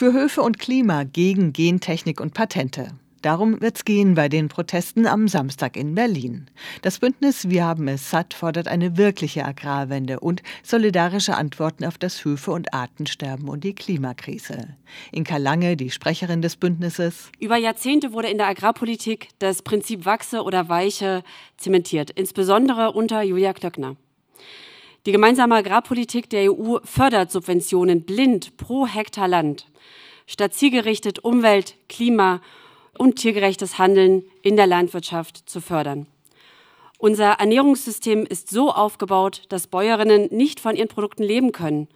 Für 0.00 0.14
Höfe 0.14 0.40
und 0.40 0.58
Klima 0.58 1.04
gegen 1.04 1.52
Gentechnik 1.52 2.22
und 2.22 2.32
Patente. 2.32 2.88
Darum 3.20 3.60
wird's 3.60 3.84
gehen 3.84 4.14
bei 4.14 4.30
den 4.30 4.48
Protesten 4.48 5.06
am 5.06 5.28
Samstag 5.28 5.76
in 5.76 5.94
Berlin. 5.94 6.46
Das 6.80 7.00
Bündnis 7.00 7.50
Wir 7.50 7.66
haben 7.66 7.86
es 7.86 8.08
satt 8.08 8.32
fordert 8.32 8.66
eine 8.66 8.96
wirkliche 8.96 9.44
Agrarwende 9.44 10.20
und 10.20 10.42
solidarische 10.62 11.36
Antworten 11.36 11.84
auf 11.84 11.98
das 11.98 12.24
Höfe- 12.24 12.52
und 12.52 12.72
Artensterben 12.72 13.46
und 13.50 13.62
die 13.62 13.74
Klimakrise. 13.74 14.68
Inka 15.12 15.36
Lange, 15.36 15.76
die 15.76 15.90
Sprecherin 15.90 16.40
des 16.40 16.56
Bündnisses. 16.56 17.30
Über 17.38 17.58
Jahrzehnte 17.58 18.14
wurde 18.14 18.28
in 18.28 18.38
der 18.38 18.46
Agrarpolitik 18.46 19.28
das 19.38 19.60
Prinzip 19.60 20.06
Wachse 20.06 20.44
oder 20.44 20.70
Weiche 20.70 21.22
zementiert, 21.58 22.08
insbesondere 22.08 22.92
unter 22.92 23.20
Julia 23.20 23.52
Klöckner. 23.52 23.96
Die 25.06 25.12
gemeinsame 25.12 25.54
Agrarpolitik 25.54 26.28
der 26.28 26.52
EU 26.52 26.76
fördert 26.84 27.30
Subventionen 27.32 28.02
blind 28.02 28.58
pro 28.58 28.86
Hektar 28.86 29.28
Land, 29.28 29.66
statt 30.26 30.52
zielgerichtet 30.52 31.20
Umwelt, 31.20 31.76
Klima 31.88 32.42
und 32.98 33.16
tiergerechtes 33.16 33.78
Handeln 33.78 34.24
in 34.42 34.56
der 34.56 34.66
Landwirtschaft 34.66 35.48
zu 35.48 35.62
fördern. 35.62 36.06
Unser 36.98 37.32
Ernährungssystem 37.32 38.26
ist 38.26 38.50
so 38.50 38.70
aufgebaut, 38.70 39.44
dass 39.48 39.68
Bäuerinnen 39.68 40.28
nicht 40.30 40.60
von 40.60 40.76
ihren 40.76 40.88
Produkten 40.88 41.22
leben 41.22 41.50
können 41.52 41.88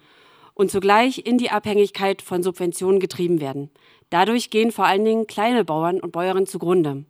und 0.54 0.70
zugleich 0.70 1.26
in 1.26 1.36
die 1.36 1.50
Abhängigkeit 1.50 2.22
von 2.22 2.42
Subventionen 2.42 3.00
getrieben 3.00 3.38
werden. 3.38 3.68
Dadurch 4.08 4.48
gehen 4.48 4.72
vor 4.72 4.86
allen 4.86 5.04
Dingen 5.04 5.26
kleine 5.26 5.62
Bauern 5.62 6.00
und 6.00 6.12
Bäuerinnen 6.12 6.46
zugrunde. 6.46 7.04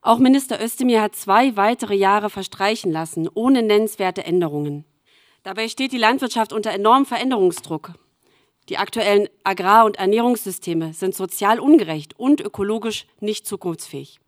Auch 0.00 0.18
Minister 0.18 0.62
Özdemir 0.62 1.02
hat 1.02 1.16
zwei 1.16 1.56
weitere 1.56 1.96
Jahre 1.96 2.30
verstreichen 2.30 2.92
lassen, 2.92 3.28
ohne 3.34 3.64
nennenswerte 3.64 4.24
Änderungen. 4.24 4.84
Dabei 5.42 5.68
steht 5.68 5.92
die 5.92 5.98
Landwirtschaft 5.98 6.52
unter 6.52 6.70
enormem 6.70 7.06
Veränderungsdruck. 7.06 7.92
Die 8.68 8.76
aktuellen 8.76 9.28
Agrar- 9.42 9.86
und 9.86 9.96
Ernährungssysteme 9.96 10.92
sind 10.92 11.14
sozial 11.14 11.58
ungerecht 11.58 12.18
und 12.18 12.40
ökologisch 12.40 13.06
nicht 13.20 13.46
zukunftsfähig. 13.46 14.20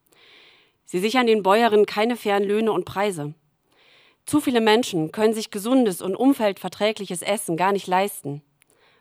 Sie 0.84 0.98
sichern 0.98 1.27
den 1.27 1.42
Bäuerinnen 1.42 1.86
keine 1.86 2.17
fairen 2.17 2.45
Löhne 2.45 2.73
und 2.73 2.84
Preise. 2.84 3.34
Zu 4.25 4.41
viele 4.41 4.61
Menschen 4.61 5.12
können 5.12 5.34
sich 5.34 5.51
gesundes 5.51 6.01
und 6.01 6.17
umweltverträgliches 6.17 7.23
Essen 7.23 7.56
gar 7.56 7.73
nicht 7.73 7.86
leisten. 7.86 8.42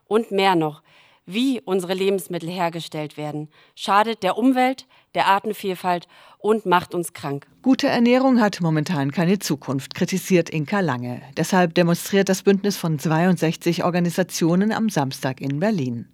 Und 0.06 0.32
mehr 0.32 0.56
noch, 0.56 0.84
wie 1.26 1.62
unsere 1.62 1.94
Lebensmittel 1.94 2.50
hergestellt 2.50 3.18
werden, 3.18 3.50
schadet 3.76 4.24
der 4.24 4.38
Umwelt, 4.38 4.86
der 5.16 5.28
Artenvielfalt 5.28 6.08
und 6.38 6.66
macht 6.66 6.94
uns 6.94 7.14
krank. 7.14 7.48
Gute 7.62 7.88
Ernährung 7.88 8.42
hat 8.42 8.62
momentan 8.62 9.12
keine 9.12 9.40
Zukunft, 9.40 9.94
kritisiert 9.94 10.50
Inka 10.50 10.80
Lange. 10.80 11.22
Deshalb 11.38 11.76
demonstriert 11.76 12.30
das 12.30 12.44
Bündnis 12.44 12.78
von 12.78 12.98
62 12.98 13.84
Organisationen 13.84 14.72
am 14.72 14.90
Samstag 14.90 15.42
in 15.42 15.60
Berlin. 15.60 16.08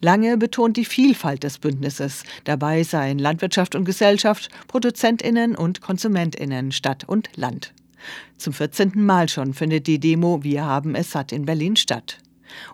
Lange 0.00 0.36
betont 0.36 0.76
die 0.76 0.84
Vielfalt 0.84 1.42
des 1.42 1.58
Bündnisses. 1.58 2.24
Dabei 2.44 2.82
seien 2.82 3.18
Landwirtschaft 3.18 3.74
und 3.74 3.84
Gesellschaft, 3.84 4.48
Produzentinnen 4.68 5.56
und 5.56 5.80
Konsumentinnen, 5.80 6.72
Stadt 6.72 7.04
und 7.04 7.30
Land. 7.36 7.72
Zum 8.36 8.52
14. 8.52 8.92
Mal 8.94 9.28
schon 9.28 9.54
findet 9.54 9.86
die 9.86 9.98
Demo 9.98 10.42
Wir 10.42 10.64
haben 10.64 10.94
es 10.94 11.12
satt 11.12 11.32
in 11.32 11.46
Berlin 11.46 11.76
statt 11.76 12.18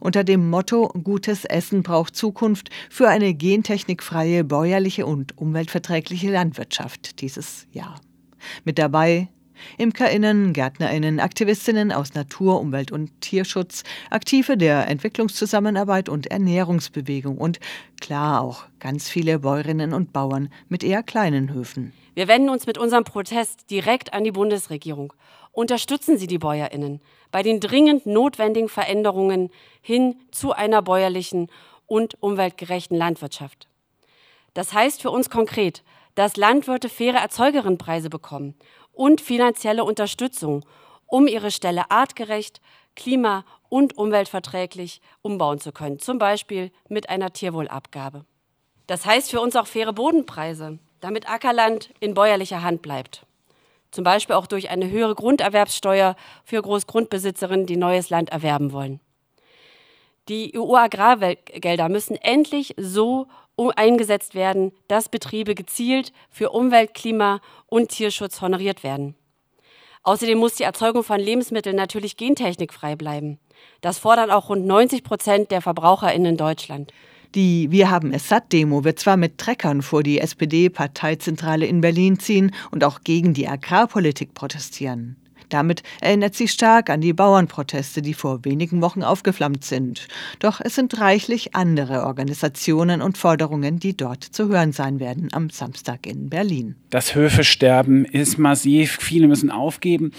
unter 0.00 0.24
dem 0.24 0.48
Motto 0.50 0.88
Gutes 0.88 1.44
Essen 1.44 1.82
braucht 1.82 2.16
Zukunft 2.16 2.70
für 2.88 3.08
eine 3.08 3.34
gentechnikfreie, 3.34 4.44
bäuerliche 4.44 5.06
und 5.06 5.36
umweltverträgliche 5.38 6.30
Landwirtschaft 6.30 7.20
dieses 7.20 7.66
Jahr. 7.72 8.00
Mit 8.64 8.78
dabei 8.78 9.28
Imkerinnen, 9.78 10.52
Gärtnerinnen, 10.52 11.20
Aktivistinnen 11.20 11.92
aus 11.92 12.14
Natur, 12.14 12.60
Umwelt 12.60 12.92
und 12.92 13.20
Tierschutz, 13.20 13.82
Aktive 14.10 14.56
der 14.56 14.88
Entwicklungszusammenarbeit 14.88 16.08
und 16.08 16.26
Ernährungsbewegung 16.26 17.38
und 17.38 17.60
klar 18.00 18.40
auch 18.42 18.64
ganz 18.78 19.08
viele 19.08 19.38
Bäuerinnen 19.38 19.92
und 19.94 20.12
Bauern 20.12 20.50
mit 20.68 20.82
eher 20.82 21.02
kleinen 21.02 21.52
Höfen. 21.52 21.92
Wir 22.14 22.28
wenden 22.28 22.50
uns 22.50 22.66
mit 22.66 22.78
unserem 22.78 23.04
Protest 23.04 23.70
direkt 23.70 24.12
an 24.12 24.24
die 24.24 24.32
Bundesregierung. 24.32 25.12
Unterstützen 25.52 26.18
Sie 26.18 26.26
die 26.26 26.38
Bäuerinnen 26.38 27.00
bei 27.30 27.42
den 27.42 27.60
dringend 27.60 28.06
notwendigen 28.06 28.68
Veränderungen 28.68 29.50
hin 29.80 30.16
zu 30.30 30.52
einer 30.52 30.82
bäuerlichen 30.82 31.48
und 31.86 32.20
umweltgerechten 32.22 32.96
Landwirtschaft. 32.96 33.68
Das 34.54 34.72
heißt 34.72 35.02
für 35.02 35.10
uns 35.10 35.30
konkret, 35.30 35.82
dass 36.14 36.36
Landwirte 36.36 36.88
faire 36.88 37.18
Erzeugerinnenpreise 37.18 38.10
bekommen 38.10 38.54
und 38.92 39.20
finanzielle 39.20 39.84
Unterstützung, 39.84 40.64
um 41.06 41.26
ihre 41.26 41.50
Ställe 41.50 41.90
artgerecht, 41.90 42.60
klima- 42.96 43.44
und 43.68 43.96
umweltverträglich 43.96 45.00
umbauen 45.22 45.60
zu 45.60 45.72
können, 45.72 45.98
zum 45.98 46.18
Beispiel 46.18 46.70
mit 46.88 47.08
einer 47.08 47.32
Tierwohlabgabe. 47.32 48.24
Das 48.86 49.06
heißt 49.06 49.30
für 49.30 49.40
uns 49.40 49.56
auch 49.56 49.66
faire 49.66 49.92
Bodenpreise, 49.92 50.78
damit 51.00 51.30
Ackerland 51.30 51.90
in 52.00 52.14
bäuerlicher 52.14 52.62
Hand 52.62 52.82
bleibt 52.82 53.24
zum 53.90 54.04
Beispiel 54.04 54.36
auch 54.36 54.46
durch 54.46 54.70
eine 54.70 54.90
höhere 54.90 55.14
Grunderwerbssteuer 55.14 56.16
für 56.44 56.62
Großgrundbesitzerinnen, 56.62 57.66
die 57.66 57.76
neues 57.76 58.10
Land 58.10 58.30
erwerben 58.30 58.72
wollen. 58.72 59.00
Die 60.28 60.56
EU-Agrargelder 60.56 61.88
müssen 61.88 62.16
endlich 62.16 62.74
so 62.76 63.26
eingesetzt 63.68 64.34
werden, 64.34 64.72
dass 64.88 65.10
Betriebe 65.10 65.54
gezielt 65.54 66.12
für 66.30 66.50
Umwelt, 66.50 66.94
Klima 66.94 67.40
und 67.66 67.90
Tierschutz 67.90 68.40
honoriert 68.40 68.82
werden. 68.82 69.14
Außerdem 70.02 70.38
muss 70.38 70.54
die 70.54 70.62
Erzeugung 70.62 71.04
von 71.04 71.20
Lebensmitteln 71.20 71.76
natürlich 71.76 72.16
gentechnikfrei 72.16 72.96
bleiben. 72.96 73.38
Das 73.82 73.98
fordern 73.98 74.30
auch 74.30 74.48
rund 74.48 74.64
90 74.64 75.04
Prozent 75.04 75.50
der 75.50 75.60
VerbraucherInnen 75.60 76.32
in 76.32 76.36
Deutschland. 76.38 76.92
Die 77.34 77.70
Wir 77.70 77.90
haben 77.90 78.12
es 78.12 78.28
satt 78.28 78.52
Demo 78.52 78.82
wird 78.82 78.98
zwar 78.98 79.16
mit 79.16 79.38
Treckern 79.38 79.82
vor 79.82 80.02
die 80.02 80.18
SPD-Parteizentrale 80.18 81.66
in 81.66 81.80
Berlin 81.80 82.18
ziehen 82.18 82.52
und 82.70 82.82
auch 82.82 83.02
gegen 83.04 83.34
die 83.34 83.46
Agrarpolitik 83.46 84.34
protestieren. 84.34 85.19
Damit 85.50 85.82
erinnert 86.00 86.34
sie 86.34 86.48
stark 86.48 86.88
an 86.88 87.00
die 87.00 87.12
Bauernproteste, 87.12 88.02
die 88.02 88.14
vor 88.14 88.44
wenigen 88.44 88.80
Wochen 88.80 89.02
aufgeflammt 89.02 89.64
sind. 89.64 90.08
Doch 90.38 90.60
es 90.60 90.74
sind 90.74 90.98
reichlich 91.00 91.54
andere 91.54 92.06
Organisationen 92.06 93.02
und 93.02 93.18
Forderungen, 93.18 93.78
die 93.78 93.96
dort 93.96 94.24
zu 94.24 94.48
hören 94.48 94.72
sein 94.72 95.00
werden 95.00 95.28
am 95.32 95.50
Samstag 95.50 96.06
in 96.06 96.30
Berlin. 96.30 96.76
Das 96.90 97.14
Höfesterben 97.14 98.04
ist 98.04 98.38
massiv, 98.38 98.98
viele 99.00 99.28
müssen 99.28 99.50
aufgeben. 99.50 100.12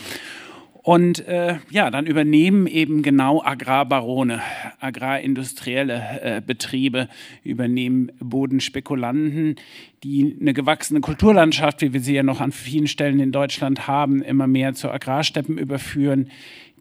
Und 0.84 1.28
äh, 1.28 1.58
ja, 1.70 1.92
dann 1.92 2.08
übernehmen 2.08 2.66
eben 2.66 3.04
genau 3.04 3.44
Agrarbarone, 3.44 4.42
agrarindustrielle 4.80 6.20
äh, 6.22 6.42
Betriebe, 6.46 7.08
übernehmen 7.44 8.12
Bodenspekulanten, 8.20 9.58
die 10.04 10.36
eine 10.42 10.54
gewachsene 10.54 11.00
Kulturlandschaft, 11.02 11.82
wie 11.82 11.94
wir 11.94 12.00
sie 12.00 12.16
ja 12.16 12.24
noch 12.24 12.42
an 12.42 12.52
vielen 12.52 12.88
Stellen 12.88 13.20
in 13.20 13.32
Deutschland 13.32 13.88
haben, 13.88 14.24
immer 14.24 14.48
mehr 14.48 14.74
zu 14.74 14.90
Agrarsteppen 14.90 15.60
überführen, 15.60 16.32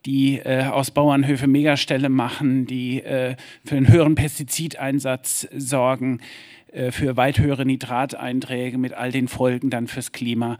die 0.06 0.38
äh, 0.38 0.64
aus 0.64 0.92
Bauernhöfe 0.92 1.46
Megaställe 1.46 2.08
machen, 2.08 2.64
die 2.64 3.02
äh, 3.02 3.36
für 3.66 3.76
einen 3.76 3.88
höheren 3.88 4.14
Pestizideinsatz 4.14 5.46
sorgen, 5.54 6.20
für 6.92 7.16
weit 7.16 7.38
höhere 7.38 7.64
Nitrateinträge 7.64 8.78
mit 8.78 8.92
all 8.92 9.12
den 9.12 9.28
Folgen 9.28 9.70
dann 9.70 9.86
fürs 9.86 10.12
Klima 10.12 10.58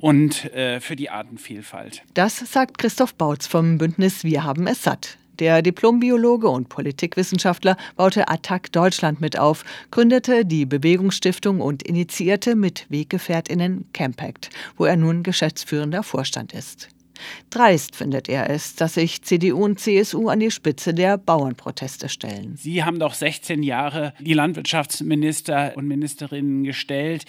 und 0.00 0.52
äh, 0.54 0.80
für 0.80 0.96
die 0.96 1.10
Artenvielfalt. 1.10 2.02
Das 2.14 2.38
sagt 2.38 2.78
Christoph 2.78 3.14
Bautz 3.14 3.46
vom 3.46 3.78
Bündnis 3.78 4.24
Wir 4.24 4.44
haben 4.44 4.66
es 4.66 4.82
satt. 4.82 5.18
Der 5.38 5.60
Diplombiologe 5.60 6.48
und 6.48 6.70
Politikwissenschaftler 6.70 7.76
baute 7.94 8.28
Attac 8.28 8.72
Deutschland 8.72 9.20
mit 9.20 9.38
auf, 9.38 9.64
gründete 9.90 10.46
die 10.46 10.64
Bewegungsstiftung 10.64 11.60
und 11.60 11.82
initiierte 11.82 12.56
mit 12.56 12.86
Weggefährtinnen 12.88 13.86
Campact, 13.92 14.48
wo 14.78 14.86
er 14.86 14.96
nun 14.96 15.22
geschäftsführender 15.22 16.02
Vorstand 16.02 16.54
ist. 16.54 16.88
Dreist 17.50 17.96
findet 17.96 18.28
er 18.28 18.50
es, 18.50 18.74
dass 18.74 18.94
sich 18.94 19.22
CDU 19.22 19.64
und 19.64 19.80
CSU 19.80 20.28
an 20.28 20.40
die 20.40 20.50
Spitze 20.50 20.94
der 20.94 21.18
Bauernproteste 21.18 22.08
stellen. 22.08 22.56
Sie 22.56 22.84
haben 22.84 22.98
doch 22.98 23.14
16 23.14 23.62
Jahre 23.62 24.12
die 24.20 24.34
Landwirtschaftsminister 24.34 25.72
und 25.76 25.86
Ministerinnen 25.86 26.64
gestellt, 26.64 27.24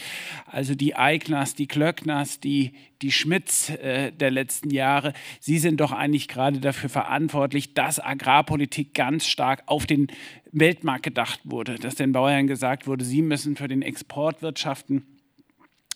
also 0.46 0.76
die 0.76 0.96
Eigners, 0.96 1.56
die 1.56 1.68
Klöckners, 1.68 2.40
die, 2.40 2.74
die 3.02 3.12
Schmidts 3.12 3.70
äh, 3.70 4.12
der 4.12 4.32
letzten 4.32 4.70
Jahre. 4.70 5.14
Sie 5.40 5.60
sind 5.60 5.80
doch 5.80 5.92
eigentlich 5.92 6.28
gerade 6.28 6.60
dafür 6.60 6.90
verantwortlich, 6.90 7.74
dass 7.74 8.00
Agrarpolitik 8.04 8.94
ganz 8.94 9.28
stark 9.28 9.64
auf 9.66 9.86
den 9.86 10.08
Weltmarkt 10.52 11.04
gedacht 11.04 11.42
wurde, 11.44 11.76
dass 11.76 11.96
den 11.96 12.12
Bauern 12.12 12.48
gesagt 12.48 12.88
wurde, 12.88 13.06
sie 13.06 13.22
müssen 13.22 13.56
für 13.56 13.68
den 13.68 13.82
Export 13.82 14.42
wirtschaften. 14.42 15.06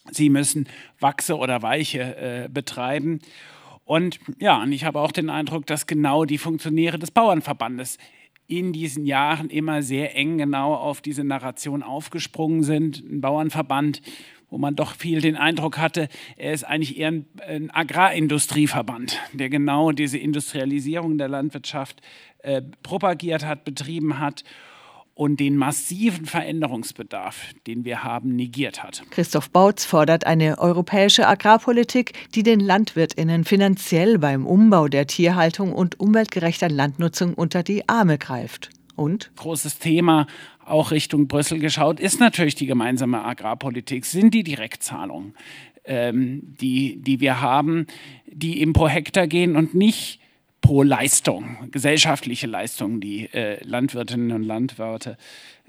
Sie 0.10 0.30
müssen 0.30 0.68
Wachse 1.00 1.38
oder 1.38 1.62
Weiche 1.62 2.16
äh, 2.16 2.50
betreiben. 2.50 3.20
Und 3.92 4.22
ja, 4.40 4.64
und 4.64 4.72
ich 4.72 4.86
habe 4.86 5.02
auch 5.02 5.12
den 5.12 5.30
Eindruck, 5.30 5.66
dass 5.66 5.86
genau 5.86 6.24
die 6.24 6.38
Funktionäre 6.38 6.98
des 6.98 7.12
Bauernverbandes 7.12 7.98
in 8.48 8.72
diesen 8.72 9.06
Jahren 9.06 9.50
immer 9.50 9.84
sehr 9.84 10.16
eng 10.16 10.38
genau 10.38 10.76
auf 10.76 11.02
diese 11.02 11.26
Narration 11.26 11.84
aufgesprungen 11.84 12.64
sind. 12.64 13.04
Ein 13.04 13.20
Bauernverband, 13.20 14.02
wo 14.50 14.58
man 14.58 14.78
doch 14.78 14.96
viel 14.96 15.20
den 15.20 15.36
Eindruck 15.36 15.78
hatte, 15.78 16.08
er 16.38 16.54
ist 16.54 16.64
eigentlich 16.64 16.98
eher 16.98 17.10
ein, 17.10 17.26
ein 17.46 17.70
Agrarindustrieverband, 17.70 19.20
der 19.34 19.50
genau 19.50 19.92
diese 19.92 20.18
Industrialisierung 20.18 21.18
der 21.18 21.28
Landwirtschaft 21.28 22.02
äh, 22.44 22.62
propagiert 22.84 23.46
hat, 23.46 23.66
betrieben 23.66 24.20
hat 24.20 24.46
und 25.14 25.40
den 25.40 25.58
massiven 25.58 26.26
Veränderungsbedarf, 26.26 27.54
den 27.68 27.86
wir 27.86 28.04
haben, 28.04 28.36
negiert 28.36 28.82
hat. 28.84 29.04
Christoph 29.12 29.50
Bautz 29.50 29.86
fordert 29.86 30.26
eine 30.26 30.58
europäische 30.58 31.28
Agrarpolitik, 31.28 32.14
die 32.34 32.44
den 32.44 32.60
Landwirtinnen 32.60 33.44
finanziell 33.44 34.18
beim 34.18 34.46
Umbau 34.46 34.88
der 34.88 35.08
Tierhaltung 35.08 35.74
und 35.74 36.00
umweltgerechter 36.00 36.70
Landnutzung 36.70 37.34
unter 37.34 37.64
die 37.64 37.88
Arme 37.90 38.18
greift. 38.18 38.70
Und? 38.96 39.32
Großes 39.36 39.80
Thema, 39.80 40.28
auch 40.66 40.92
Richtung 40.92 41.28
Brüssel 41.28 41.60
geschaut, 41.60 42.00
ist 42.00 42.20
natürlich 42.20 42.56
die 42.56 42.66
gemeinsame 42.66 43.24
Agrarpolitik, 43.24 44.06
sind 44.06 44.34
die 44.34 44.44
Direktzahlungen, 44.44 45.34
ähm, 45.84 46.56
die, 46.62 47.02
die 47.02 47.20
wir 47.20 47.42
haben, 47.42 47.88
die 48.28 48.62
eben 48.62 48.74
pro 48.74 48.88
Hektar 48.88 49.28
gehen 49.28 49.56
und 49.56 49.74
nicht 49.74 50.21
pro 50.62 50.84
Leistung, 50.84 51.70
gesellschaftliche 51.72 52.48
Leistung, 52.48 53.02
die 53.02 53.26
äh, 53.34 53.64
Landwirtinnen 53.64 54.32
und 54.32 54.44
Landwirte 54.44 55.18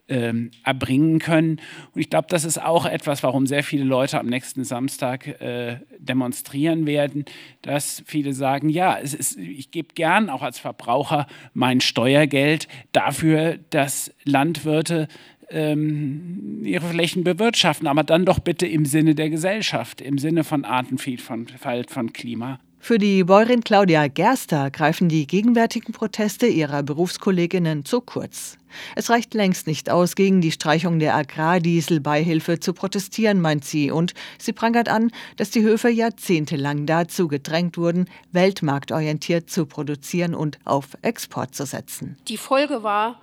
ähm, 0.09 0.51
erbringen 0.65 1.19
können. 1.19 1.61
Und 1.95 2.01
ich 2.01 2.11
glaube, 2.11 2.27
das 2.29 2.45
ist 2.45 2.61
auch 2.61 2.87
etwas, 2.87 3.23
warum 3.23 3.47
sehr 3.47 3.63
viele 3.63 3.85
Leute 3.85 4.19
am 4.19 4.27
nächsten 4.27 4.65
Samstag 4.65 5.27
äh, 5.41 5.79
demonstrieren 5.99 6.87
werden, 6.87 7.25
dass 7.63 8.03
viele 8.07 8.35
sagen, 8.35 8.69
ja, 8.69 8.95
ist, 8.95 9.39
ich 9.39 9.71
gebe 9.71 9.95
gern 9.95 10.29
auch 10.29 10.43
als 10.43 10.59
Verbraucher 10.59 11.27
mein 11.55 11.81
Steuergeld 11.81 12.69
dafür, 12.93 13.59
dass 13.71 14.13
Landwirte 14.25 15.09
ähm, 15.51 16.63
ihre 16.65 16.89
Flächen 16.89 17.25
bewirtschaften, 17.25 17.87
aber 17.87 18.05
dann 18.05 18.25
doch 18.25 18.39
bitte 18.39 18.67
im 18.67 18.85
Sinne 18.85 19.15
der 19.15 19.31
Gesellschaft, 19.31 20.01
im 20.01 20.19
Sinne 20.19 20.45
von 20.45 20.65
Artenvielfalt, 20.65 21.91
von 21.91 22.13
Klima. 22.13 22.59
Für 22.85 22.99
die 22.99 23.23
Bäuerin 23.23 23.63
Claudia 23.63 24.09
Gerster 24.09 24.69
greifen 24.73 25.09
die 25.09 25.29
gegenwärtigen 25.29 25.93
Proteste 25.93 26.49
ihrer 26.49 26.83
Berufskolleginnen 26.83 27.85
zu 27.85 28.01
kurz. 28.01 28.59
Es 28.97 29.09
reicht 29.09 29.35
längst 29.35 29.69
nicht 29.69 29.89
aus, 29.89 30.17
gegen 30.17 30.41
die 30.41 30.51
Streichung 30.51 30.99
der 30.99 31.15
Agrardieselbeihilfe 31.15 32.59
zu 32.59 32.73
protestieren, 32.73 33.41
meint 33.41 33.65
sie. 33.65 33.93
Und 33.93 34.15
sie 34.37 34.53
prangert 34.53 34.89
an, 34.89 35.13
dass 35.37 35.51
die 35.51 35.63
Höfe 35.63 35.91
jahrzehntelang 35.91 36.85
dazu 36.85 37.29
gedrängt 37.29 37.79
wurden, 37.79 38.07
weltmarktorientiert 38.33 39.49
zu 39.49 39.67
produzieren 39.67 40.35
und 40.35 40.59
auf 40.65 40.89
Export 41.03 41.55
zu 41.55 41.67
setzen. 41.67 42.17
Die 42.27 42.37
Folge 42.37 42.83
war, 42.83 43.21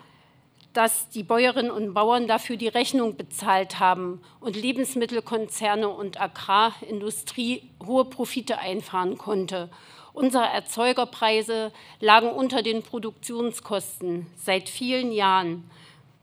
dass 0.73 1.09
die 1.09 1.23
Bäuerinnen 1.23 1.71
und 1.71 1.93
Bauern 1.93 2.27
dafür 2.27 2.55
die 2.55 2.67
Rechnung 2.67 3.15
bezahlt 3.15 3.79
haben 3.79 4.21
und 4.39 4.55
Lebensmittelkonzerne 4.55 5.89
und 5.89 6.21
Agrarindustrie 6.21 7.69
hohe 7.85 8.05
Profite 8.05 8.59
einfahren 8.59 9.17
konnte. 9.17 9.69
Unsere 10.13 10.45
Erzeugerpreise 10.45 11.71
lagen 11.99 12.29
unter 12.29 12.61
den 12.61 12.83
Produktionskosten 12.83 14.27
seit 14.37 14.69
vielen 14.69 15.11
Jahren. 15.11 15.69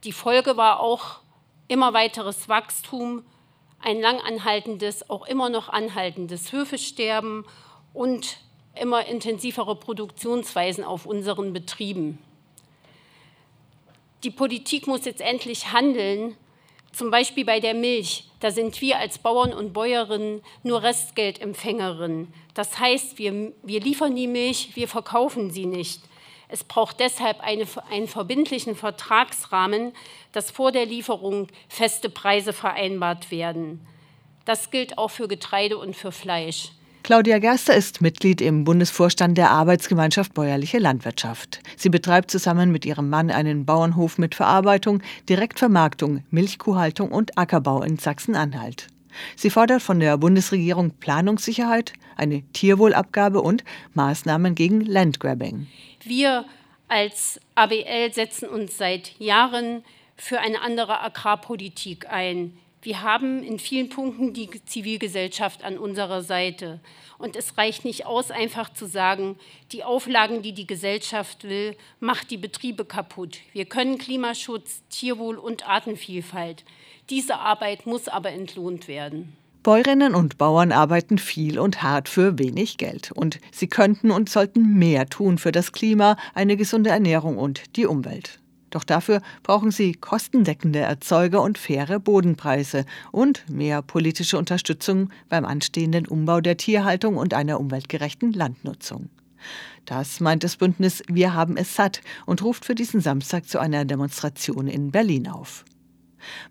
Die 0.04 0.12
Folge 0.12 0.56
war 0.56 0.81
auch 0.81 1.20
immer 1.69 1.93
weiteres 1.93 2.48
Wachstum, 2.48 3.25
ein 3.81 4.00
lang 4.00 4.20
anhaltendes, 4.20 5.10
auch 5.10 5.26
immer 5.26 5.48
noch 5.48 5.69
anhaltendes 5.69 6.52
Höfesterben 6.52 7.44
und 7.93 8.38
immer 8.75 9.06
intensivere 9.06 9.75
Produktionsweisen 9.75 10.84
auf 10.84 11.06
unseren 11.06 11.52
Betrieben 11.52 12.19
die 14.25 14.31
Politik 14.31 14.87
muss 14.87 15.05
jetzt 15.05 15.21
endlich 15.21 15.73
handeln, 15.73 16.37
zum 16.93 17.11
Beispiel 17.11 17.45
bei 17.45 17.61
der 17.61 17.75
Milch. 17.75 18.25
Da 18.41 18.51
sind 18.51 18.81
wir 18.81 18.99
als 18.99 19.19
Bauern 19.19 19.53
und 19.53 19.73
Bäuerinnen 19.73 20.43
nur 20.63 20.83
Restgeldempfängerinnen. 20.83 22.33
Das 22.55 22.79
heißt, 22.79 23.19
wir, 23.19 23.53
wir 23.63 23.81
liefern 23.81 24.17
die 24.17 24.27
Milch, 24.27 24.71
wir 24.75 24.89
verkaufen 24.89 25.51
sie 25.51 25.67
nicht. 25.67 26.01
Es 26.49 26.65
braucht 26.65 27.01
deshalb 27.01 27.41
eine, 27.41 27.67
einen 27.91 28.09
verbindlichen 28.09 28.77
Vertragsrahmen, 28.77 29.93
dass 30.33 30.51
vor 30.51 30.73
der 30.73 30.87
Lieferung 30.87 31.49
feste 31.69 32.09
Preise 32.09 32.53
vereinbart 32.53 33.31
werden. 33.31 33.87
Das 34.45 34.71
gilt 34.71 34.97
auch 34.97 35.11
für 35.11 35.29
Getreide 35.29 35.77
und 35.77 35.97
für 35.97 36.13
Fleisch. 36.13 36.71
Claudia 37.06 37.38
Gerster 37.38 37.73
ist 37.73 38.00
Mitglied 38.00 38.41
im 38.41 38.64
Bundesvorstand 38.64 39.38
der 39.38 39.53
Arbeitsgemeinschaft 39.53 40.35
Bäuerliche 40.35 40.79
Landwirtschaft. 40.79 41.61
Sie 41.76 41.88
betreibt 41.88 42.32
zusammen 42.32 42.73
mit 42.73 42.85
ihrem 42.85 43.08
Mann 43.08 43.31
einen 43.31 43.64
Bauernhof 43.64 44.19
mit 44.19 44.35
Verarbeitung, 44.35 45.00
Direktvermarktung, 45.29 46.25
Milchkuhhaltung 46.31 47.12
und 47.12 47.38
Ackerbau 47.38 47.85
in 47.85 47.97
Sachsen-Anhalt. 47.97 48.88
Sie 49.37 49.50
fordert 49.50 49.82
von 49.82 50.00
der 50.00 50.19
Bundesregierung 50.19 50.91
Planungssicherheit, 50.99 51.93
eine 52.17 52.43
Tierwohlabgabe 52.53 53.41
und 53.41 53.62
Maßnahmen 53.94 54.56
gegen 54.56 54.81
Landgrabbing. 54.81 55.69
Wir 56.03 56.44
als 56.88 57.41
ABL 57.55 58.14
setzen 58.14 58.49
uns 58.49 58.79
seit 58.79 59.12
Jahren 59.20 59.85
für 60.17 60.41
eine 60.41 60.61
andere 60.61 61.00
Agrarpolitik 61.03 62.11
ein. 62.11 62.58
Wir 62.87 63.03
haben 63.03 63.43
in 63.43 63.59
vielen 63.59 63.88
Punkten 63.88 64.33
die 64.33 64.49
Zivilgesellschaft 64.65 65.65
an 65.65 65.77
unserer 65.77 66.23
Seite. 66.23 66.79
Und 67.19 67.35
es 67.35 67.59
reicht 67.59 67.85
nicht 67.85 68.06
aus, 68.06 68.31
einfach 68.31 68.73
zu 68.73 68.87
sagen, 68.87 69.35
die 69.73 69.83
Auflagen, 69.83 70.41
die 70.41 70.53
die 70.53 70.69
Gesellschaft 70.69 71.43
will, 71.43 71.77
macht 71.99 72.31
die 72.31 72.37
Betriebe 72.37 72.85
kaputt. 72.85 73.38
Wir 73.53 73.65
können 73.65 73.99
Klimaschutz, 73.99 74.85
Tierwohl 74.88 75.37
und 75.37 75.69
Artenvielfalt. 75.69 76.65
Diese 77.11 77.38
Arbeit 77.41 77.87
muss 77.87 78.06
aber 78.06 78.31
entlohnt 78.31 78.87
werden. 78.87 79.37
Bäuerinnen 79.65 80.15
und 80.15 80.39
Bauern 80.39 80.71
arbeiten 80.71 81.19
viel 81.19 81.59
und 81.59 81.82
hart 81.82 82.09
für 82.09 82.39
wenig 82.39 82.77
Geld. 82.77 83.11
Und 83.11 83.41
sie 83.50 83.67
könnten 83.67 84.12
und 84.12 84.29
sollten 84.29 84.79
mehr 84.79 85.09
tun 85.09 85.39
für 85.39 85.50
das 85.50 85.73
Klima, 85.73 86.17
eine 86.35 86.56
gesunde 86.56 86.91
Ernährung 86.91 87.37
und 87.37 87.65
die 87.75 87.87
Umwelt. 87.87 88.39
Doch 88.76 88.84
dafür 88.84 89.23
brauchen 89.43 89.70
sie 89.70 89.94
kostendeckende 89.94 90.81
Erzeuger 90.81 91.40
und 91.40 91.56
faire 91.56 91.99
Bodenpreise 91.99 92.84
und 93.11 93.49
mehr 93.49 93.81
politische 93.81 94.37
Unterstützung 94.37 95.08
beim 95.31 95.46
anstehenden 95.46 96.06
Umbau 96.06 96.43
der 96.43 96.58
Tierhaltung 96.58 97.17
und 97.17 97.32
einer 97.32 97.58
umweltgerechten 97.58 98.34
Landnutzung. 98.34 99.08
Das 99.87 100.20
meint 100.20 100.44
das 100.44 100.56
Bündnis 100.56 101.02
Wir 101.08 101.32
haben 101.32 101.56
es 101.56 101.75
satt 101.75 102.02
und 102.26 102.43
ruft 102.43 102.67
für 102.67 102.75
diesen 102.75 103.00
Samstag 103.00 103.49
zu 103.49 103.58
einer 103.58 103.87
Demonstration 103.87 104.69
in 104.69 104.90
Berlin 104.90 105.26
auf. 105.26 105.64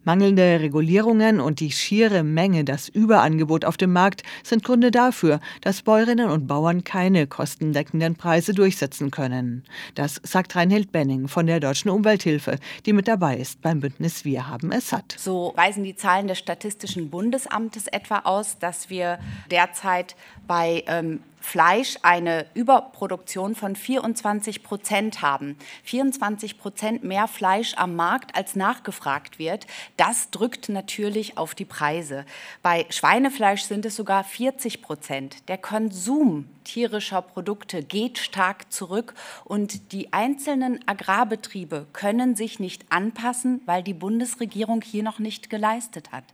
Mangelnde 0.03 0.59
Regulierungen 0.59 1.39
und 1.39 1.59
die 1.59 1.71
schiere 1.71 2.23
Menge, 2.23 2.63
das 2.63 2.89
Überangebot 2.89 3.65
auf 3.65 3.77
dem 3.77 3.93
Markt 3.93 4.23
sind 4.43 4.63
Gründe 4.63 4.91
dafür, 4.91 5.39
dass 5.61 5.81
Bäuerinnen 5.81 6.29
und 6.29 6.47
Bauern 6.47 6.83
keine 6.83 7.27
kostendeckenden 7.27 8.15
Preise 8.15 8.53
durchsetzen 8.53 9.11
können. 9.11 9.63
Das 9.95 10.19
sagt 10.23 10.55
Reinhild 10.55 10.91
Benning 10.91 11.27
von 11.27 11.47
der 11.47 11.59
Deutschen 11.59 11.89
Umwelthilfe, 11.89 12.59
die 12.85 12.93
mit 12.93 13.07
dabei 13.07 13.37
ist 13.37 13.61
beim 13.61 13.79
Bündnis 13.79 14.25
Wir 14.25 14.47
haben 14.47 14.71
es 14.71 14.89
satt. 14.89 15.15
So 15.17 15.53
weisen 15.55 15.83
die 15.83 15.95
Zahlen 15.95 16.27
des 16.27 16.39
Statistischen 16.39 17.09
Bundesamtes 17.09 17.87
etwa 17.87 18.19
aus, 18.19 18.59
dass 18.59 18.89
wir 18.89 19.19
derzeit 19.49 20.15
bei 20.47 20.83
ähm, 20.87 21.19
Fleisch 21.45 21.97
eine 22.01 22.47
Überproduktion 22.55 23.53
von 23.53 23.75
24 23.75 24.63
Prozent 24.63 25.21
haben. 25.21 25.57
24 25.83 26.57
Prozent 26.57 27.03
mehr 27.03 27.27
Fleisch 27.27 27.75
am 27.77 27.95
Markt, 27.95 28.35
als 28.35 28.55
nachgefragt 28.55 29.37
wird. 29.37 29.67
Das 29.95 30.31
drückt 30.31 30.69
natürlich 30.69 31.37
auf 31.37 31.53
die 31.53 31.63
Preise. 31.63 32.25
Bei 32.63 32.87
Schweinefleisch 32.89 33.61
sind 33.61 33.85
es 33.85 33.95
sogar 33.95 34.23
40 34.23 34.81
Prozent. 34.81 35.47
Der 35.47 35.59
Konsum 35.59 36.49
tierischer 36.65 37.21
Produkte 37.21 37.81
geht 37.81 38.17
stark 38.17 38.71
zurück 38.71 39.13
und 39.45 39.93
die 39.93 40.11
einzelnen 40.11 40.85
Agrarbetriebe 40.85 41.87
können 41.93 42.35
sich 42.35 42.59
nicht 42.59 42.91
anpassen, 42.91 43.61
weil 43.65 43.83
die 43.83 43.93
Bundesregierung 43.93 44.81
hier 44.81 45.03
noch 45.03 45.19
nicht 45.19 45.49
geleistet 45.49 46.11
hat. 46.11 46.25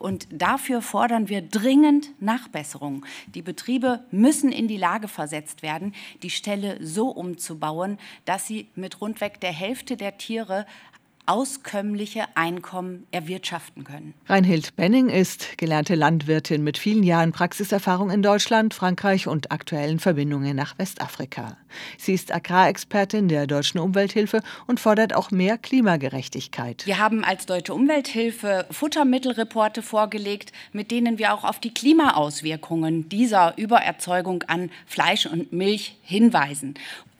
Und 0.00 0.26
dafür 0.32 0.82
fordern 0.82 1.28
wir 1.28 1.42
dringend 1.42 2.20
Nachbesserungen. 2.20 3.04
Die 3.28 3.42
Betriebe 3.42 4.04
müssen 4.10 4.50
in 4.50 4.66
die 4.66 4.76
Lage 4.76 5.06
versetzt 5.06 5.62
werden, 5.62 5.94
die 6.22 6.30
Ställe 6.30 6.78
so 6.84 7.08
umzubauen, 7.10 7.98
dass 8.24 8.46
sie 8.46 8.68
mit 8.74 9.00
rundweg 9.00 9.40
der 9.40 9.52
Hälfte 9.52 9.96
der 9.96 10.18
Tiere 10.18 10.66
auskömmliche 11.26 12.24
Einkommen 12.34 13.06
erwirtschaften 13.10 13.84
können. 13.84 14.14
Reinhild 14.26 14.76
Benning 14.76 15.08
ist 15.08 15.56
gelernte 15.58 15.94
Landwirtin 15.94 16.62
mit 16.62 16.78
vielen 16.78 17.02
Jahren 17.02 17.32
Praxiserfahrung 17.32 18.10
in 18.10 18.22
Deutschland, 18.22 18.74
Frankreich 18.74 19.26
und 19.26 19.50
aktuellen 19.50 19.98
Verbindungen 19.98 20.54
nach 20.54 20.78
Westafrika. 20.78 21.56
Sie 21.98 22.12
ist 22.12 22.34
Agrarexpertin 22.34 23.28
der 23.28 23.46
Deutschen 23.46 23.80
Umwelthilfe 23.80 24.42
und 24.66 24.80
fordert 24.80 25.14
auch 25.14 25.30
mehr 25.30 25.58
Klimagerechtigkeit. 25.58 26.86
Wir 26.86 26.98
haben 26.98 27.24
als 27.24 27.46
Deutsche 27.46 27.74
Umwelthilfe 27.74 28.66
Futtermittelreporte 28.70 29.82
vorgelegt, 29.82 30.52
mit 30.72 30.90
denen 30.90 31.18
wir 31.18 31.34
auch 31.34 31.44
auf 31.44 31.58
die 31.58 31.72
Klimaauswirkungen 31.72 33.08
dieser 33.08 33.56
Übererzeugung 33.56 34.42
an 34.44 34.70
Fleisch 34.86 35.26
und 35.26 35.52
Milch 35.52 35.96
hinweisen. 36.02 36.74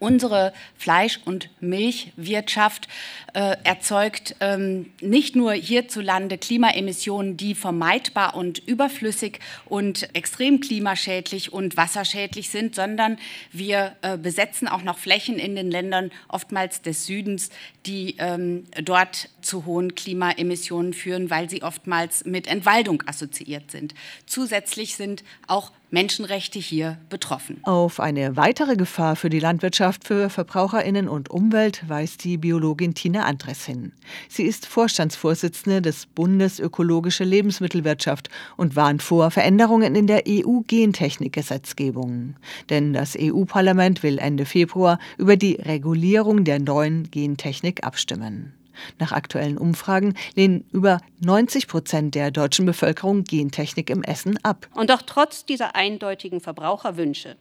Unsere 0.04 0.52
Fleisch- 0.76 1.18
und 1.24 1.48
Milchwirtschaft 1.60 2.88
äh, 3.32 3.56
erzeugt 3.64 4.36
ähm, 4.40 4.92
nicht 5.00 5.34
nur 5.34 5.54
hierzulande 5.54 6.36
Klimaemissionen, 6.36 7.38
die 7.38 7.54
vermeidbar 7.54 8.36
und 8.36 8.58
überflüssig 8.58 9.40
und 9.64 10.14
extrem 10.14 10.60
klimaschädlich 10.60 11.54
und 11.54 11.78
wasserschädlich 11.78 12.50
sind, 12.50 12.74
sondern 12.74 13.16
wir 13.50 13.96
äh, 14.02 14.18
besetzen 14.18 14.68
auch 14.68 14.82
noch 14.82 14.98
Flächen 14.98 15.38
in 15.38 15.56
den 15.56 15.70
Ländern, 15.70 16.10
oftmals 16.28 16.82
des 16.82 17.06
Südens, 17.06 17.48
die 17.86 18.16
ähm, 18.18 18.64
dort 18.84 19.30
zu 19.40 19.64
hohen 19.64 19.94
Klimaemissionen 19.94 20.92
führen, 20.92 21.30
weil 21.30 21.48
sie 21.48 21.62
oftmals 21.62 22.26
mit 22.26 22.46
Entwaldung 22.46 23.02
assoziiert 23.06 23.70
sind. 23.70 23.94
Zusätzlich 24.26 24.96
sind 24.96 25.24
auch 25.46 25.72
Menschenrechte 25.90 26.58
hier 26.58 26.98
betroffen. 27.08 27.60
Auf 27.62 28.00
eine 28.00 28.36
weitere 28.36 28.76
Gefahr 28.76 29.16
für 29.16 29.30
die 29.30 29.38
Landwirtschaft, 29.38 30.06
für 30.06 30.28
Verbraucherinnen 30.30 31.08
und 31.08 31.30
Umwelt 31.30 31.88
weist 31.88 32.24
die 32.24 32.36
Biologin 32.36 32.94
Tina 32.94 33.24
Andres 33.24 33.64
hin. 33.64 33.92
Sie 34.28 34.44
ist 34.44 34.66
Vorstandsvorsitzende 34.66 35.80
des 35.82 36.06
Bundes 36.06 36.58
Ökologische 36.58 37.24
Lebensmittelwirtschaft 37.24 38.28
und 38.56 38.76
warnt 38.76 39.02
vor 39.02 39.30
Veränderungen 39.30 39.94
in 39.94 40.06
der 40.06 40.24
EU-Gentechnikgesetzgebung. 40.28 42.36
Denn 42.70 42.92
das 42.92 43.16
EU-Parlament 43.18 44.02
will 44.02 44.18
Ende 44.18 44.46
Februar 44.46 44.98
über 45.18 45.36
die 45.36 45.54
Regulierung 45.54 46.44
der 46.44 46.58
neuen 46.58 47.10
Gentechnik 47.10 47.84
abstimmen. 47.84 48.54
Nach 48.98 49.12
aktuellen 49.12 49.58
Umfragen 49.58 50.14
lehnen 50.34 50.64
über 50.72 51.00
90 51.20 51.68
Prozent 51.68 52.14
der 52.14 52.30
deutschen 52.30 52.66
Bevölkerung 52.66 53.24
Gentechnik 53.24 53.90
im 53.90 54.02
Essen 54.02 54.38
ab. 54.44 54.68
Und 54.74 54.90
doch 54.90 55.02
trotz 55.02 55.44
dieser 55.44 55.74
eindeutigen 55.76 56.40
Verbraucherwünsche 56.40 57.36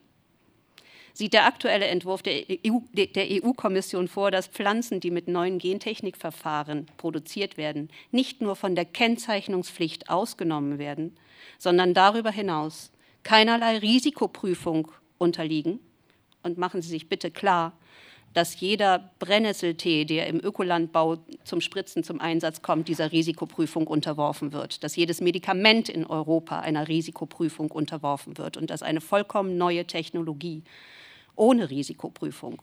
sieht 1.13 1.34
der 1.34 1.46
aktuelle 1.46 1.86
Entwurf 1.86 2.24
der 2.24 2.44
EU-Kommission 2.48 4.06
EU 4.06 4.08
vor, 4.08 4.32
dass 4.32 4.48
Pflanzen, 4.48 5.00
die 5.00 5.12
mit 5.12 5.28
neuen 5.28 5.60
Gentechnikverfahren 5.60 6.88
produziert 6.98 7.56
werden, 7.56 7.90
nicht 8.12 8.42
nur 8.42 8.56
von 8.56 8.75
der 8.75 8.86
Kennzeichnungspflicht 8.86 10.10
ausgenommen 10.10 10.80
werden, 10.80 11.16
sondern 11.60 11.94
darüber 11.94 12.32
hinaus 12.32 12.92
keinerlei 13.22 13.78
Risikoprüfung 13.78 14.92
unterliegen. 15.18 15.80
Und 16.42 16.58
machen 16.58 16.82
Sie 16.82 16.90
sich 16.90 17.08
bitte 17.08 17.32
klar, 17.32 17.74
dass 18.34 18.60
jeder 18.60 19.12
Brennnesseltee, 19.20 20.06
der 20.06 20.28
im 20.28 20.40
Ökolandbau 20.40 21.18
zum 21.44 21.62
Spritzen 21.62 22.04
zum 22.04 22.20
Einsatz 22.20 22.62
kommt, 22.62 22.88
dieser 22.88 23.12
Risikoprüfung 23.12 23.88
unterworfen 23.88 24.54
wird, 24.54 24.84
dass 24.84 24.96
jedes 24.96 25.22
Medikament 25.22 25.90
in 25.90 26.06
Europa 26.06 26.60
einer 26.60 26.88
Risikoprüfung 26.88 27.72
unterworfen 27.72 28.38
wird 28.38 28.58
und 28.58 28.70
dass 28.70 28.84
eine 28.84 29.02
vollkommen 29.02 29.58
neue 29.58 29.86
Technologie 29.86 30.63
ohne 31.36 31.70
Risikoprüfung 31.70 32.62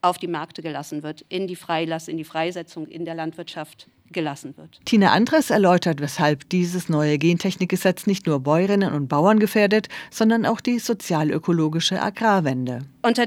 auf 0.00 0.18
die 0.18 0.28
Märkte 0.28 0.62
gelassen 0.62 1.02
wird, 1.02 1.24
in 1.28 1.46
die 1.46 1.56
Freilass, 1.56 2.08
in 2.08 2.16
die 2.16 2.24
Freisetzung 2.24 2.86
in 2.86 3.04
der 3.04 3.14
Landwirtschaft 3.14 3.88
gelassen 4.10 4.56
wird. 4.56 4.80
Tina 4.84 5.12
Andres 5.12 5.50
erläutert, 5.50 6.00
weshalb 6.00 6.48
dieses 6.50 6.88
neue 6.88 7.18
Gentechnikgesetz 7.18 8.06
nicht 8.06 8.26
nur 8.26 8.40
Bäuerinnen 8.40 8.92
und 8.92 9.08
Bauern 9.08 9.38
gefährdet, 9.38 9.88
sondern 10.10 10.46
auch 10.46 10.60
die 10.60 10.78
sozialökologische 10.78 12.00
Agrarwende. 12.00 12.80
Unter 13.02 13.26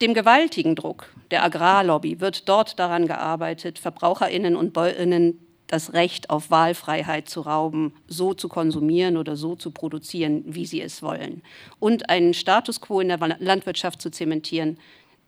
dem 0.00 0.14
gewaltigen 0.14 0.74
Druck 0.74 1.12
der 1.30 1.42
Agrarlobby 1.42 2.20
wird 2.20 2.48
dort 2.48 2.78
daran 2.78 3.06
gearbeitet, 3.06 3.78
Verbraucherinnen 3.78 4.56
und 4.56 4.72
Bäuerinnen 4.72 5.40
das 5.66 5.94
Recht 5.94 6.30
auf 6.30 6.50
Wahlfreiheit 6.50 7.28
zu 7.28 7.40
rauben, 7.40 7.92
so 8.06 8.34
zu 8.34 8.48
konsumieren 8.48 9.16
oder 9.16 9.36
so 9.36 9.56
zu 9.56 9.72
produzieren, 9.72 10.44
wie 10.46 10.66
sie 10.66 10.80
es 10.80 11.02
wollen. 11.02 11.42
Und 11.80 12.08
einen 12.08 12.34
Status 12.34 12.80
quo 12.80 13.00
in 13.00 13.08
der 13.08 13.18
Landwirtschaft 13.40 14.00
zu 14.00 14.10
zementieren, 14.10 14.78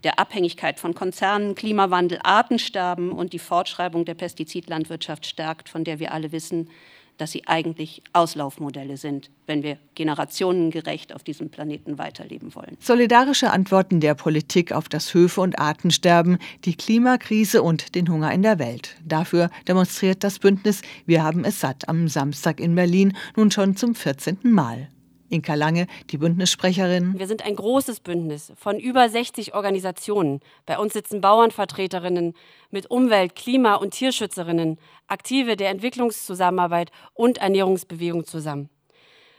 der 0.05 0.21
Abhängigkeit 0.21 0.79
von 0.79 0.95
Konzernen, 0.95 1.57
Klimawandel, 1.57 2.21
Artensterben 2.23 3.11
und 3.11 3.33
die 3.33 3.41
Fortschreibung 3.41 4.05
der 4.05 4.15
Pestizidlandwirtschaft 4.15 5.27
stärkt, 5.27 5.69
von 5.69 5.83
der 5.83 5.99
wir 5.99 6.13
alle 6.13 6.31
wissen, 6.31 6.71
dass 7.19 7.33
sie 7.33 7.47
eigentlich 7.47 8.03
Auslaufmodelle 8.13 8.97
sind, 8.97 9.31
wenn 9.47 9.63
wir 9.63 9.77
generationengerecht 9.95 11.15
auf 11.15 11.23
diesem 11.23 11.51
Planeten 11.51 11.99
weiterleben 11.99 12.55
wollen. 12.55 12.77
Solidarische 12.81 13.51
Antworten 13.51 14.01
der 14.01 14.15
Politik 14.15 14.73
auf 14.73 14.89
das 14.89 15.13
Höfe- 15.13 15.43
und 15.43 15.59
Artensterben, 15.59 16.39
die 16.65 16.75
Klimakrise 16.75 17.63
und 17.63 17.95
den 17.95 18.09
Hunger 18.09 18.33
in 18.33 18.43
der 18.43 18.59
Welt. 18.59 18.97
Dafür 19.05 19.51
demonstriert 19.67 20.25
das 20.25 20.39
Bündnis 20.39 20.83
Wir 21.05 21.23
haben 21.23 21.45
es 21.45 21.61
satt 21.61 21.89
am 21.89 22.09
Samstag 22.09 22.61
in 22.61 22.75
Berlin 22.75 23.17
nun 23.37 23.51
schon 23.51 23.77
zum 23.77 23.95
14. 23.95 24.39
Mal. 24.45 24.89
Inka 25.31 25.55
Lange, 25.55 25.87
die 26.11 26.19
Bündnissprecherin. 26.19 27.19
Wir 27.19 27.27
sind 27.27 27.45
ein 27.45 27.57
großes 27.57 28.01
Bündnis 28.01 28.53
von 28.57 28.79
über 28.79 29.09
60 29.09 29.55
Organisationen. 29.55 30.41
Bei 30.65 30.79
uns 30.79 30.95
sitzen 30.95 31.21
Bauernvertreterinnen 31.21 32.35
mit 32.71 32.91
Umwelt-, 32.91 33.35
Klima- 33.35 33.75
und 33.75 33.93
Tierschützerinnen, 33.93 34.79
Aktive 35.07 35.57
der 35.57 35.71
Entwicklungszusammenarbeit 35.71 36.91
und 37.15 37.39
Ernährungsbewegung 37.39 38.25
zusammen. 38.25 38.71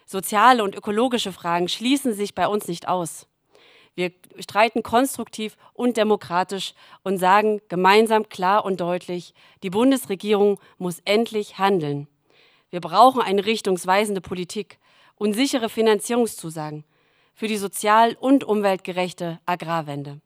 Soziale 0.05 0.63
und 0.63 0.75
ökologische 0.75 1.31
Fragen 1.31 1.67
schließen 1.67 2.13
sich 2.13 2.35
bei 2.35 2.47
uns 2.47 2.67
nicht 2.67 2.87
aus. 2.87 3.27
Wir 3.95 4.11
streiten 4.39 4.81
konstruktiv 4.81 5.57
und 5.73 5.97
demokratisch 5.97 6.73
und 7.03 7.17
sagen 7.17 7.61
gemeinsam 7.67 8.29
klar 8.29 8.63
und 8.63 8.79
deutlich, 8.79 9.33
die 9.61 9.69
Bundesregierung 9.69 10.59
muss 10.77 10.99
endlich 11.05 11.57
handeln. 11.57 12.07
Wir 12.69 12.81
brauchen 12.81 13.21
eine 13.21 13.45
richtungsweisende 13.45 14.21
Politik 14.21 14.79
und 15.19 15.33
sichere 15.33 15.69
Finanzierungszusagen 15.69 16.83
für 17.35 17.47
die 17.47 17.57
sozial- 17.57 18.15
und 18.19 18.43
umweltgerechte 18.43 19.39
Agrarwende. 19.45 20.19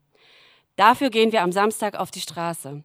Dafür 0.77 1.09
gehen 1.09 1.33
wir 1.33 1.41
am 1.41 1.51
Samstag 1.51 1.95
auf 1.95 2.09
die 2.09 2.21
Straße. 2.21 2.83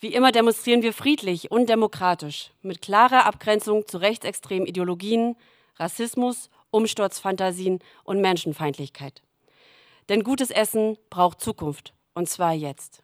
Wie 0.00 0.14
immer 0.14 0.32
demonstrieren 0.32 0.82
wir 0.82 0.92
friedlich 0.92 1.50
und 1.50 1.68
demokratisch, 1.68 2.50
mit 2.62 2.82
klarer 2.82 3.26
Abgrenzung 3.26 3.86
zu 3.86 3.98
rechtsextremen 3.98 4.66
Ideologien, 4.66 5.36
Rassismus, 5.76 6.50
Umsturzfantasien 6.70 7.80
und 8.02 8.20
Menschenfeindlichkeit. 8.20 9.22
Denn 10.08 10.24
gutes 10.24 10.50
Essen 10.50 10.98
braucht 11.10 11.40
Zukunft, 11.40 11.94
und 12.14 12.28
zwar 12.28 12.52
jetzt. 12.52 13.01